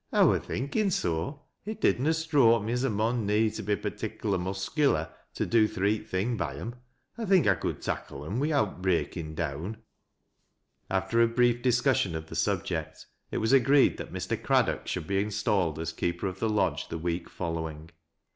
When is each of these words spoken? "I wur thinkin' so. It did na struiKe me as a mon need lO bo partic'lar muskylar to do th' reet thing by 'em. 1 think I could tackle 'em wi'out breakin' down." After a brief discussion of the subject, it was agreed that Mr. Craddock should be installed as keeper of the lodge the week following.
"I 0.11 0.23
wur 0.23 0.39
thinkin' 0.39 0.89
so. 0.89 1.43
It 1.63 1.79
did 1.79 1.99
na 1.99 2.09
struiKe 2.09 2.63
me 2.65 2.73
as 2.73 2.83
a 2.83 2.89
mon 2.89 3.27
need 3.27 3.59
lO 3.59 3.65
bo 3.65 3.75
partic'lar 3.89 4.39
muskylar 4.41 5.11
to 5.35 5.45
do 5.45 5.67
th' 5.67 5.77
reet 5.77 6.09
thing 6.09 6.35
by 6.37 6.55
'em. 6.55 6.73
1 7.17 7.27
think 7.27 7.45
I 7.45 7.53
could 7.53 7.83
tackle 7.83 8.25
'em 8.25 8.39
wi'out 8.39 8.81
breakin' 8.81 9.35
down." 9.35 9.77
After 10.89 11.21
a 11.21 11.27
brief 11.27 11.61
discussion 11.61 12.15
of 12.15 12.29
the 12.29 12.35
subject, 12.35 13.05
it 13.29 13.37
was 13.37 13.53
agreed 13.53 13.97
that 13.97 14.11
Mr. 14.11 14.41
Craddock 14.41 14.87
should 14.87 15.05
be 15.05 15.21
installed 15.21 15.77
as 15.77 15.93
keeper 15.93 16.25
of 16.25 16.39
the 16.39 16.49
lodge 16.49 16.87
the 16.87 16.97
week 16.97 17.29
following. 17.29 17.91